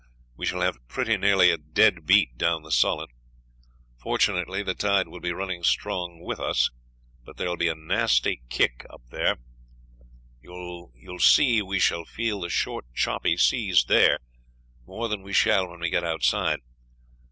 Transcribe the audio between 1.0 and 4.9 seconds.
nearly a dead beat down the Solent. Fortunately the